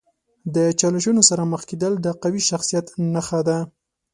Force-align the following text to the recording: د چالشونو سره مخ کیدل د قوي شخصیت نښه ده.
د 0.55 0.57
چالشونو 0.79 1.21
سره 1.29 1.43
مخ 1.51 1.61
کیدل 1.69 1.93
د 1.99 2.07
قوي 2.21 2.41
شخصیت 2.49 2.85
نښه 3.13 3.39
ده. 3.47 3.57